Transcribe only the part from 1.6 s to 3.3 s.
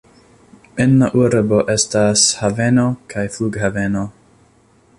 estas haveno kaj